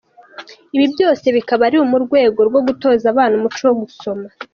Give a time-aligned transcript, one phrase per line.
[0.75, 4.27] Ibi byose bikaba ari mu rwego rwo gutoza abana umuco wo gusoma.